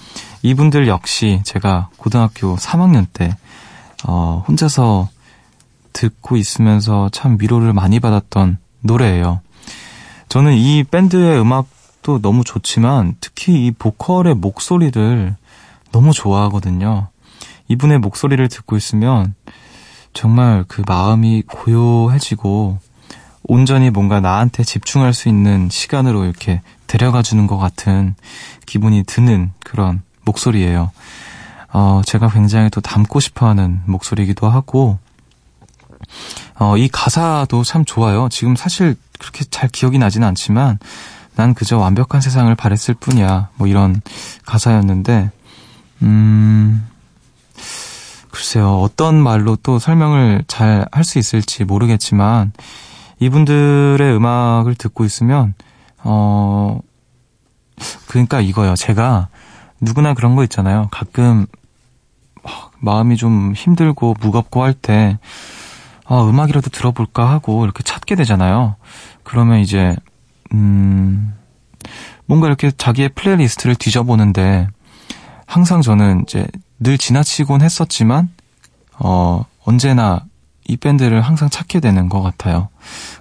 이분들 0.43 0.87
역시 0.87 1.41
제가 1.43 1.89
고등학교 1.97 2.55
3학년 2.55 3.05
때 3.11 3.35
어, 4.05 4.43
혼자서 4.47 5.09
듣고 5.91 6.37
있으면서 6.37 7.09
참 7.11 7.37
위로를 7.39 7.73
많이 7.73 7.99
받았던 7.99 8.57
노래예요. 8.81 9.41
저는 10.29 10.53
이 10.53 10.83
밴드의 10.83 11.39
음악 11.41 11.67
도 12.07 12.21
너무 12.21 12.45
좋지만 12.45 13.17
특히 13.19 13.65
이 13.65 13.71
보컬의 13.71 14.35
목소리를 14.35 15.35
너무 15.91 16.13
좋아하거든요. 16.13 17.09
이분의 17.67 17.99
목소리를 17.99 18.47
듣고 18.47 18.77
있으면 18.77 19.35
정말 20.13 20.63
그 20.69 20.83
마음이 20.87 21.41
고요해지고 21.41 22.79
온전히 23.43 23.89
뭔가 23.89 24.21
나한테 24.21 24.63
집중할 24.63 25.13
수 25.13 25.27
있는 25.27 25.67
시간으로 25.69 26.23
이렇게 26.23 26.61
데려가 26.87 27.21
주는 27.21 27.45
것 27.45 27.57
같은 27.57 28.15
기분이 28.65 29.03
드는 29.03 29.51
그런 29.65 30.01
목소리예요. 30.23 30.91
어, 31.73 32.01
제가 32.05 32.29
굉장히 32.29 32.69
또 32.69 32.79
닮고 32.79 33.19
싶어 33.19 33.49
하는 33.49 33.81
목소리이기도 33.85 34.49
하고, 34.49 34.97
어, 36.57 36.77
이 36.77 36.87
가사도 36.87 37.65
참 37.65 37.83
좋아요. 37.83 38.29
지금 38.31 38.55
사실 38.55 38.95
그렇게 39.19 39.43
잘 39.43 39.67
기억이 39.67 39.97
나지는 39.97 40.25
않지만 40.29 40.79
난 41.37 41.53
그저 41.53 41.77
완벽한 41.77 42.19
세상을 42.19 42.53
바랬을 42.55 42.95
뿐이야. 42.99 43.49
뭐 43.55 43.67
이런 43.67 44.01
가사였는데, 44.45 45.29
음, 46.01 46.87
글쎄요. 48.31 48.79
어떤 48.81 49.15
말로 49.21 49.55
또 49.55 49.77
설명을 49.79 50.43
잘 50.47 50.87
할 50.91 51.03
수 51.03 51.19
있을지 51.19 51.63
모르겠지만, 51.63 52.53
이분들의 53.19 54.15
음악을 54.15 54.73
듣고 54.75 55.05
있으면, 55.05 55.53
어, 56.03 56.79
그러니까 58.07 58.41
이거요. 58.41 58.75
제가 58.75 59.27
누구나 59.79 60.15
그런 60.15 60.35
거 60.35 60.43
있잖아요. 60.43 60.87
가끔 60.91 61.45
마음이 62.79 63.15
좀 63.15 63.53
힘들고 63.55 64.15
무겁고 64.19 64.63
할 64.63 64.73
때, 64.73 65.19
아, 66.05 66.23
음악이라도 66.23 66.71
들어볼까 66.71 67.29
하고 67.29 67.63
이렇게 67.63 67.83
찾게 67.83 68.15
되잖아요. 68.15 68.75
그러면 69.23 69.59
이제, 69.59 69.95
음, 70.53 71.33
뭔가 72.25 72.47
이렇게 72.47 72.71
자기의 72.71 73.09
playlist를 73.09 73.75
뒤져보는데, 73.75 74.67
항상 75.45 75.81
저는 75.81 76.23
이제 76.23 76.47
늘 76.79 76.97
지나치곤 76.97 77.61
했었지만, 77.61 78.29
어, 78.99 79.45
언제나 79.63 80.25
이 80.67 80.77
밴드를 80.77 81.21
항상 81.21 81.49
찾게 81.49 81.79
되는 81.79 82.09
것 82.09 82.21
같아요. 82.21 82.69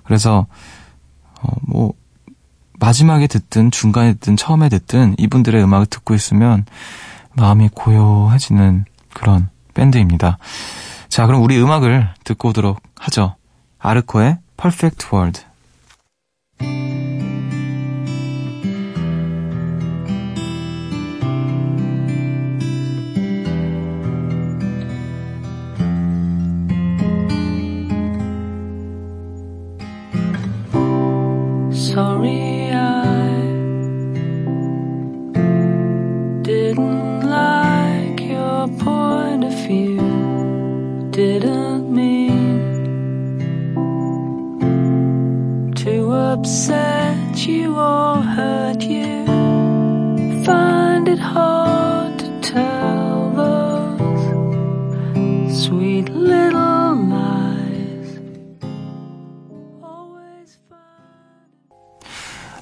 그래서, 0.04 0.46
어, 1.40 1.48
뭐, 1.62 1.92
마지막에 2.78 3.26
듣든 3.26 3.70
중간에 3.70 4.12
듣든 4.14 4.36
처음에 4.36 4.68
듣든 4.68 5.14
이분들의 5.18 5.62
음악을 5.62 5.86
듣고 5.86 6.14
있으면 6.14 6.66
마음이 7.32 7.70
고요해지는 7.74 8.84
그런 9.14 9.48
밴드입니다. 9.74 10.38
자, 11.08 11.26
그럼 11.26 11.42
우리 11.42 11.60
음악을 11.60 12.08
듣고 12.24 12.48
오도록 12.50 12.80
하죠. 12.96 13.36
아르코의 13.78 14.38
Perfect 14.56 15.06
World. 15.12 15.45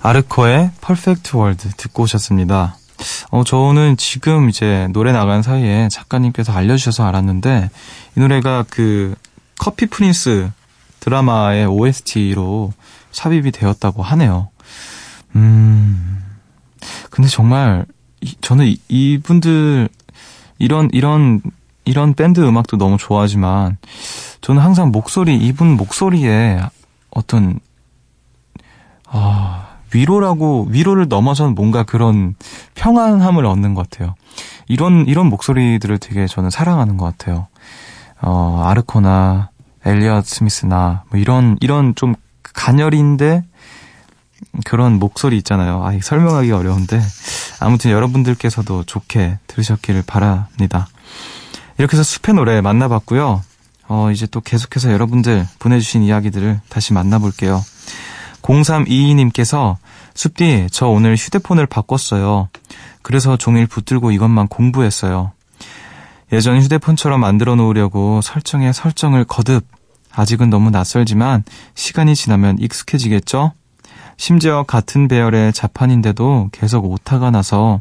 아르코의 0.04 0.70
Perfect 0.86 1.34
World 1.34 1.76
듣고 1.78 2.02
오셨습니다. 2.02 2.76
어, 3.30 3.42
저는 3.42 3.96
지금 3.96 4.50
이제 4.50 4.86
노래 4.92 5.12
나간 5.12 5.40
사이에 5.40 5.88
작가님께서 5.88 6.52
알려주셔서 6.52 7.06
알았는데, 7.06 7.70
이 8.14 8.20
노래가 8.20 8.66
그 8.68 9.14
커피 9.58 9.86
프린스 9.86 10.50
드라마의 11.00 11.64
OST로 11.64 12.74
삽입이 13.12 13.50
되었다고 13.50 14.02
하네요. 14.02 14.50
음, 15.36 16.22
근데 17.08 17.26
정말, 17.30 17.86
이, 18.20 18.34
저는 18.42 18.66
이, 18.66 18.78
이분들, 18.88 19.88
이런, 20.58 20.90
이런, 20.92 21.40
이런 21.86 22.12
밴드 22.12 22.40
음악도 22.40 22.76
너무 22.76 22.98
좋아하지만, 22.98 23.78
저는 24.42 24.60
항상 24.60 24.90
목소리, 24.90 25.34
이분 25.38 25.78
목소리에 25.78 26.60
어떤, 27.08 27.58
아, 29.06 29.63
위로라고 29.94 30.66
위로를 30.70 31.08
넘어선 31.08 31.54
뭔가 31.54 31.84
그런 31.84 32.34
평안함을 32.74 33.46
얻는 33.46 33.74
것 33.74 33.88
같아요. 33.88 34.14
이런 34.68 35.06
이런 35.06 35.26
목소리들을 35.26 35.98
되게 35.98 36.26
저는 36.26 36.50
사랑하는 36.50 36.96
것 36.96 37.04
같아요. 37.04 37.46
어 38.20 38.62
아르코나 38.64 39.50
엘리엇 39.84 40.26
스미스나 40.26 41.04
뭐 41.10 41.20
이런 41.20 41.56
이런 41.60 41.94
좀 41.94 42.14
가녀린데 42.42 43.44
그런 44.64 44.98
목소리 44.98 45.36
있잖아요. 45.38 45.84
아, 45.84 45.92
설명하기 46.00 46.52
어려운데 46.52 47.00
아무튼 47.60 47.90
여러분들께서도 47.90 48.84
좋게 48.84 49.38
들으셨기를 49.46 50.04
바랍니다. 50.06 50.88
이렇게 51.78 51.96
해서 51.96 52.02
숲의 52.02 52.34
노래 52.34 52.60
만나봤고요. 52.60 53.42
어, 53.88 54.10
이제 54.10 54.26
또 54.26 54.40
계속해서 54.40 54.92
여러분들 54.92 55.46
보내주신 55.58 56.02
이야기들을 56.02 56.60
다시 56.68 56.92
만나볼게요. 56.92 57.62
0322님께서 58.44 59.76
숲디, 60.14 60.68
저 60.70 60.86
오늘 60.86 61.16
휴대폰을 61.16 61.66
바꿨어요. 61.66 62.48
그래서 63.02 63.36
종일 63.36 63.66
붙들고 63.66 64.12
이것만 64.12 64.48
공부했어요. 64.48 65.32
예전 66.32 66.60
휴대폰처럼 66.60 67.20
만들어 67.20 67.54
놓으려고 67.54 68.20
설정에 68.20 68.72
설정을 68.72 69.24
거듭. 69.24 69.66
아직은 70.12 70.48
너무 70.48 70.70
낯설지만 70.70 71.42
시간이 71.74 72.14
지나면 72.14 72.58
익숙해지겠죠? 72.60 73.52
심지어 74.16 74.62
같은 74.62 75.08
배열의 75.08 75.52
자판인데도 75.52 76.50
계속 76.52 76.84
오타가 76.84 77.30
나서 77.32 77.80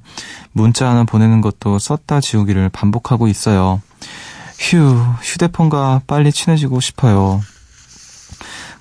문자 0.52 0.90
하나 0.90 1.04
보내는 1.04 1.42
것도 1.42 1.78
썼다 1.78 2.22
지우기를 2.22 2.70
반복하고 2.70 3.28
있어요. 3.28 3.82
휴, 4.58 4.78
휴대폰과 5.22 6.02
빨리 6.08 6.32
친해지고 6.32 6.80
싶어요. 6.80 7.42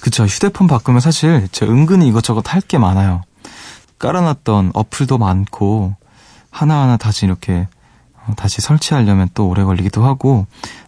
그쵸, 0.03 0.25
휴대폰 0.25 0.67
바꾸면 0.67 1.01
사실 1.01 1.49
제 1.53 1.65
은근히 1.65 2.09
이것저것 2.09 2.53
할 2.53 2.61
게 2.61 2.77
많아요. 2.79 3.23
깔아놨던 3.99 4.73
어플도 4.75 5.17
많고 5.19 5.95
하나하나 6.51 6.97
다시 6.97 7.25
이렇게 7.25 7.69
어, 8.27 8.33
다시 8.37 8.61
설치하려면 8.61 9.29
또 9.35 9.49
오래 9.49 9.63
걸리기도 9.63 10.05
하고 10.05 10.47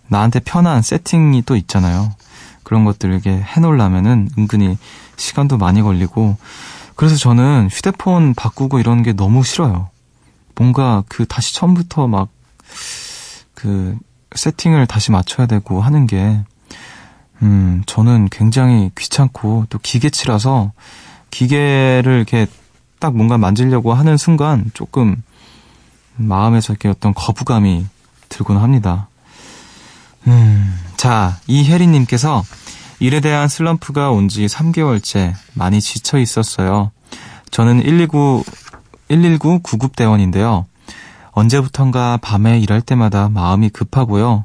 나한테 0.09 0.40
편한 0.40 0.83
세팅이 0.83 1.42
또 1.42 1.55
있잖아요. 1.55 2.12
그런 2.64 2.85
것들 2.85 3.12
이렇게 3.12 3.31
해놓으려면은 3.31 4.31
은근히 4.37 4.77
시간도 5.16 5.59
많이 5.59 5.81
걸리고 5.81 6.37
그래서 6.96 7.16
저는 7.16 7.68
휴대폰 7.70 8.35
바꾸고 8.35 8.81
이런 8.81 9.03
게 9.05 9.12
너무 9.12 9.44
싫어요. 9.44 9.90
뭔가 10.57 11.05
그 11.09 11.24
다시 11.27 11.55
처음부터 11.55 12.09
막 12.09 12.29
그 13.55 13.96
세팅을 14.35 14.87
다시 14.87 15.11
맞춰야 15.11 15.46
되고 15.46 15.81
하는 15.81 16.07
게 16.07 16.42
음, 17.42 17.83
저는 17.87 18.29
굉장히 18.31 18.90
귀찮고 18.97 19.66
또 19.68 19.79
기계치라서 19.79 20.73
기계를 21.31 22.14
이렇게 22.16 22.47
딱 22.99 23.14
뭔가 23.14 23.37
만지려고 23.38 23.92
하는 23.92 24.16
순간 24.16 24.70
조금 24.73 25.23
마음에서 26.16 26.73
이렇게 26.73 26.88
어떤 26.88 27.12
거부감이 27.12 27.87
들곤 28.29 28.59
합니다. 28.59 29.09
음, 30.27 30.75
자, 30.97 31.38
이혜리님께서 31.47 32.42
일에 33.01 33.20
대한 33.20 33.49
슬럼프가 33.49 34.11
온 34.11 34.29
지 34.29 34.47
3개월째 34.47 35.35
많이 35.55 35.81
지쳐 35.81 36.18
있었어요. 36.18 36.92
저는 37.51 37.83
119, 37.83 38.44
119 39.09 39.61
구급대원인데요. 39.62 40.66
언제부턴가 41.33 42.18
밤에 42.23 42.59
일할 42.61 42.81
때마다 42.81 43.29
마음이 43.29 43.68
급하고요. 43.70 44.44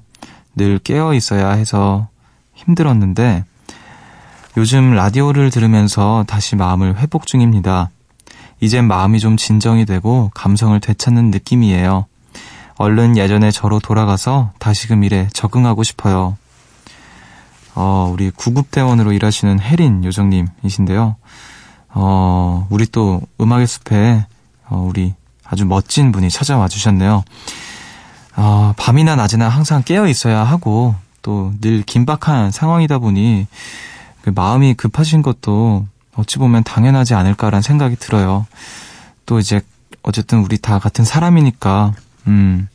늘 0.56 0.80
깨어 0.80 1.14
있어야 1.14 1.52
해서 1.52 2.10
힘들었는데 2.60 3.46
요즘 4.58 4.94
라디오를 4.94 5.50
들으면서 5.50 6.26
다시 6.28 6.56
마음을 6.56 6.98
회복 6.98 7.26
중입니다. 7.26 7.90
이젠 8.60 8.86
마음이 8.86 9.20
좀 9.20 9.38
진정이 9.38 9.86
되고 9.86 10.32
감성을 10.34 10.78
되찾는 10.80 11.32
느낌이에요. 11.32 12.06
얼른 12.76 13.18
예전의 13.18 13.52
저로 13.52 13.80
돌아가서 13.80 14.52
다시금 14.60 15.04
일에 15.04 15.28
적응하고 15.34 15.84
싶어요. 15.84 16.38
어, 17.76 18.10
우리 18.12 18.32
구급대원으로 18.32 19.14
일하시는 19.14 19.60
혜린 19.60 20.04
요정님이신데요. 20.04 21.16
어, 21.90 22.68
우리 22.70 22.86
또 22.88 23.22
음악의 23.40 23.68
숲에 23.68 24.26
어, 24.68 24.86
우리 24.88 25.14
아주 25.46 25.66
멋진 25.66 26.12
분이 26.12 26.30
찾아와 26.30 26.68
주셨네요. 26.68 27.24
어, 28.36 28.74
밤이나 28.78 29.16
낮이나 29.16 29.50
항상 29.50 29.84
깨어 29.84 30.08
있어야 30.08 30.44
하고 30.44 30.96
또 31.22 31.54
늘 31.62 31.84
긴박한 31.84 32.52
상황이다 32.52 33.00
보니 33.00 33.48
그 34.22 34.32
마음이 34.34 34.74
급하신 34.76 35.22
것도 35.22 35.86
어찌 36.16 36.38
보면 36.38 36.64
당연하지 36.64 37.14
않을까라는 37.14 37.62
생각이 37.62 37.96
들어요. 37.96 38.46
또 39.26 39.40
이제 39.40 39.62
어쨌든 40.04 40.40
우리 40.40 40.58
다 40.58 40.80
같은 40.80 41.06
사람이니까 41.06 41.94
음, 42.28 42.68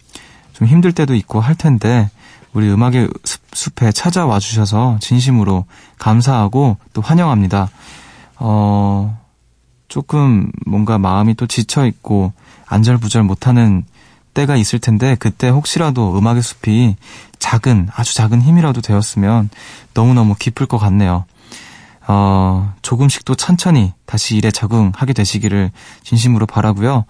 좀 0.53 0.69
힘들 0.69 0.93
때도 0.93 1.15
있고 1.15 1.41
할 1.41 1.55
텐데 1.55 2.11
우리 2.53 2.71
음악의 2.71 3.11
숲, 3.25 3.41
숲에 3.53 3.93
찾아와 3.93 4.39
주셔서 4.39 4.99
진심으로 5.01 5.65
감사하고 5.99 6.77
또 6.93 7.03
환영합니다. 7.03 7.69
어, 8.37 9.21
조금 9.89 10.51
뭔가 10.67 10.99
마음이 10.99 11.35
또 11.35 11.47
지쳐 11.47 11.87
있고 11.87 12.33
안절부절 12.67 13.25
못하는 13.25 13.85
때가 14.35 14.57
있을 14.57 14.79
텐데 14.79 15.17
그때 15.19 15.49
혹시라도 15.49 16.19
음악의 16.19 16.43
숲이 16.43 16.97
작은, 17.39 17.89
아주 17.95 18.15
작은 18.15 18.43
힘이라도 18.43 18.81
되었으면 18.81 19.51
너무너무 19.95 20.35
기쁠 20.35 20.67
것 20.67 20.79
같네요. 20.79 21.25
어, 22.07 22.75
조금씩 22.83 23.25
또 23.25 23.35
천천히 23.35 23.93
다시 24.07 24.37
일에 24.37 24.51
적응하게 24.51 25.13
되시기를 25.13 25.71
진심으로 26.03 26.47
바라고요. 26.47 27.05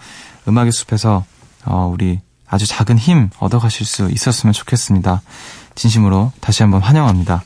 음악의 0.46 0.72
숲에서 0.72 1.24
어, 1.64 1.90
우리 1.92 2.20
아주 2.48 2.66
작은 2.66 2.98
힘 2.98 3.30
얻어가실 3.38 3.86
수 3.86 4.10
있었으면 4.10 4.52
좋겠습니다. 4.52 5.22
진심으로 5.74 6.30
다시 6.40 6.62
한번 6.62 6.82
환영합니다. 6.82 7.42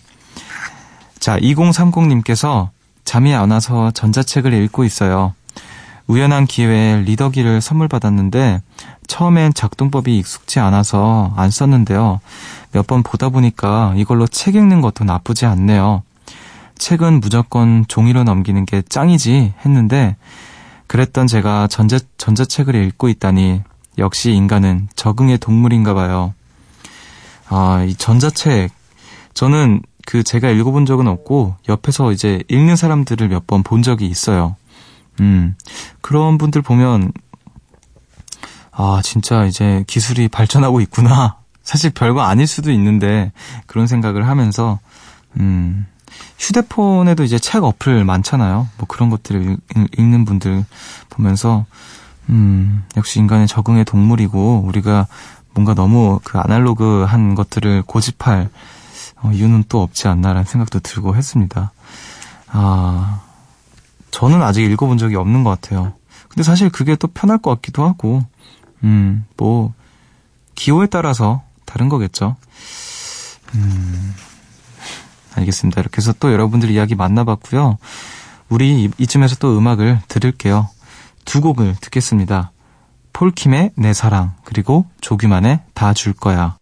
자, 1.18 1.38
2030님께서 1.38 2.70
잠이 3.04 3.34
안 3.34 3.50
와서 3.50 3.90
전자책을 3.92 4.52
읽고 4.52 4.84
있어요. 4.84 5.34
우연한 6.08 6.46
기회에 6.46 7.02
리더기를 7.02 7.60
선물 7.60 7.86
받았는데 7.86 8.60
처음엔 9.06 9.54
작동법이 9.54 10.18
익숙지 10.18 10.58
않아서 10.58 11.32
안 11.36 11.50
썼는데요. 11.50 12.20
몇 12.72 12.86
번 12.86 13.02
보다 13.02 13.28
보니까 13.28 13.92
이걸로 13.96 14.26
책 14.26 14.54
읽는 14.54 14.80
것도 14.80 15.04
나쁘지 15.04 15.46
않네요. 15.46 16.02
책은 16.78 17.20
무조건 17.20 17.84
종이로 17.88 18.24
넘기는 18.24 18.64
게 18.64 18.82
짱이지 18.88 19.52
했는데 19.64 20.16
그랬던 20.86 21.26
제가 21.26 21.66
전자, 21.68 21.98
전자책을 22.16 22.74
읽고 22.74 23.08
있다니 23.10 23.62
역시 23.98 24.32
인간은 24.32 24.88
적응의 24.96 25.38
동물인가 25.38 25.92
봐요. 25.92 26.32
아, 27.48 27.84
이 27.86 27.94
전자책. 27.94 28.70
저는 29.34 29.82
그 30.06 30.22
제가 30.22 30.48
읽어본 30.50 30.86
적은 30.86 31.06
없고 31.08 31.56
옆에서 31.68 32.12
이제 32.12 32.42
읽는 32.48 32.76
사람들을 32.76 33.28
몇 33.28 33.46
번 33.46 33.62
본 33.62 33.82
적이 33.82 34.06
있어요. 34.06 34.56
음, 35.20 35.54
그런 36.00 36.38
분들 36.38 36.62
보면 36.62 37.12
아, 38.72 39.00
진짜 39.02 39.44
이제 39.44 39.84
기술이 39.88 40.28
발전하고 40.28 40.80
있구나. 40.80 41.38
사실 41.64 41.90
별거 41.90 42.22
아닐 42.22 42.46
수도 42.46 42.70
있는데 42.70 43.32
그런 43.66 43.86
생각을 43.86 44.26
하면서 44.26 44.78
음, 45.38 45.86
휴대폰에도 46.38 47.24
이제 47.24 47.38
책 47.38 47.64
어플 47.64 48.04
많잖아요. 48.04 48.68
뭐 48.78 48.86
그런 48.86 49.10
것들을 49.10 49.56
읽, 49.98 50.02
는 50.02 50.24
분들 50.24 50.64
보면서 51.10 51.66
음, 52.28 52.84
역시 52.96 53.18
인간은 53.18 53.46
적응의 53.46 53.84
동물이고 53.84 54.62
우리가 54.64 55.06
뭔가 55.54 55.74
너무 55.74 56.20
그 56.22 56.38
아날로그 56.38 57.04
한 57.04 57.34
것들을 57.34 57.82
고집할 57.82 58.48
어, 59.22 59.30
이유는 59.32 59.64
또 59.68 59.82
없지 59.82 60.06
않나라는 60.06 60.44
생각도 60.44 60.78
들고 60.78 61.16
했습니다. 61.16 61.72
아, 62.50 63.20
저는 64.10 64.42
아직 64.42 64.64
읽어본 64.64 64.98
적이 64.98 65.16
없는 65.16 65.44
것 65.44 65.50
같아요. 65.50 65.92
근데 66.28 66.42
사실 66.42 66.70
그게 66.70 66.96
또 66.96 67.08
편할 67.08 67.38
것 67.38 67.50
같기도 67.56 67.84
하고, 67.84 68.24
음, 68.84 69.24
뭐, 69.36 69.72
기호에 70.54 70.86
따라서 70.86 71.42
다른 71.64 71.88
거겠죠. 71.88 72.36
음, 73.54 74.14
알겠습니다. 75.36 75.80
이렇게 75.80 75.98
해서 75.98 76.12
또 76.20 76.32
여러분들 76.32 76.70
이야기 76.70 76.94
만나봤고요. 76.94 77.78
우리 78.48 78.90
이쯤에서 78.98 79.36
또 79.36 79.56
음악을 79.56 80.00
들을게요. 80.08 80.68
두 81.24 81.40
곡을 81.40 81.76
듣겠습니다. 81.80 82.52
폴킴의 83.12 83.72
내 83.76 83.92
사랑, 83.92 84.34
그리고 84.44 84.86
조규만의 85.00 85.60
다 85.74 85.92
줄 85.92 86.12
거야. 86.12 86.57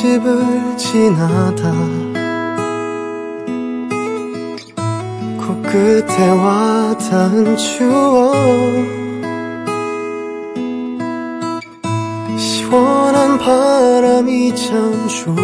집을 0.00 0.78
지나다 0.78 1.70
끝에 5.70 6.28
와 6.30 6.96
닿은 6.98 7.56
추억. 7.56 8.34
시원한 12.36 13.38
바람이 13.38 14.54
참 14.56 15.06
좋아. 15.06 15.36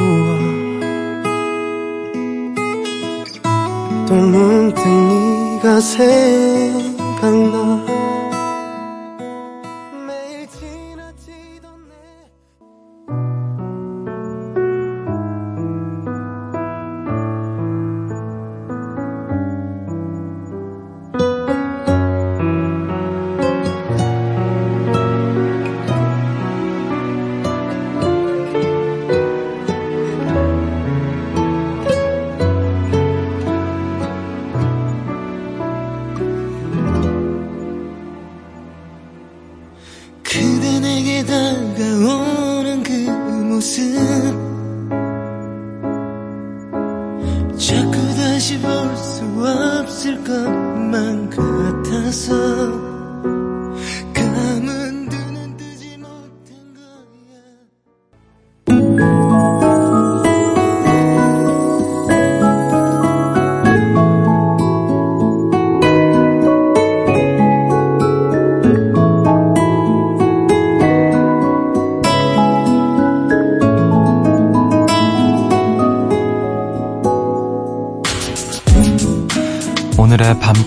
또 4.08 4.14
문득 4.14 4.88
네가 4.88 5.80
생각나 5.80 7.26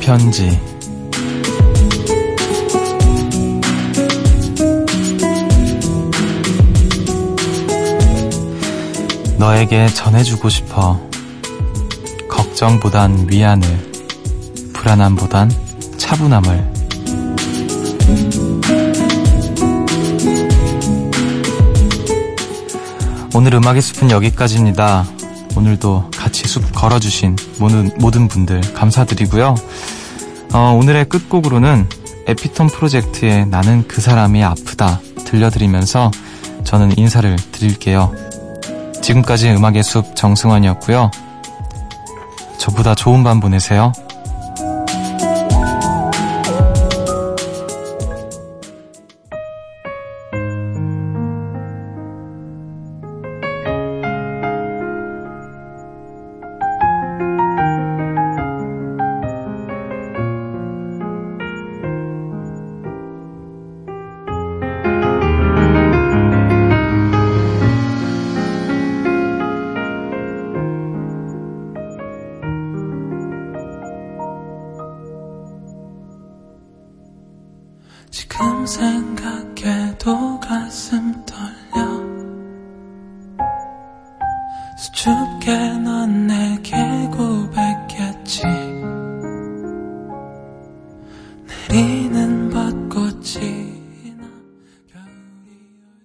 편지 0.10 0.60
너에게 9.38 9.86
전해주고 9.86 10.50
싶어 10.50 11.00
걱정보단 12.28 13.28
위안을 13.30 13.92
불안함보단 14.74 15.52
차분함을 15.98 16.74
오늘 23.36 23.54
음악의 23.54 23.84
숲은 23.84 24.10
여기까지입니다. 24.10 25.06
오늘도 25.56 26.10
같이 26.16 26.48
숲 26.48 26.72
걸어주신 26.74 27.36
모든, 27.60 27.92
모든 28.00 28.28
분들 28.28 28.62
감사드리고요. 28.74 29.56
어, 30.54 30.78
오늘의 30.80 31.06
끝곡으로는 31.10 31.88
에피톤 32.28 32.68
프로젝트의 32.68 33.46
나는 33.48 33.88
그 33.88 34.02
사람이 34.02 34.44
아프다 34.44 35.00
들려드리면서 35.26 36.12
저는 36.64 36.98
인사를 36.98 37.36
드릴게요. 37.52 38.14
지금까지 39.02 39.52
음악의 39.52 39.84
숲 39.84 40.16
정승환이었고요. 40.16 41.12
저보다 42.58 42.96
좋은 42.96 43.24
밤 43.24 43.40
보내세요. 43.40 43.92